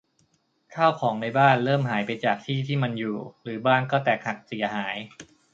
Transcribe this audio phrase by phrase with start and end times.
[0.75, 4.95] ข้าวของในบ้านเริ่มหายไปจากที่ที่มันอยู่ หรือบ้างก็แตกหักเสียหาย